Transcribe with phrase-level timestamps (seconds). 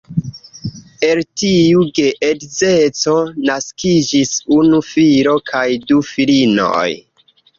[1.07, 3.13] El tiu geedzeco
[3.49, 6.89] naskiĝis unu filo kaj du filinoj.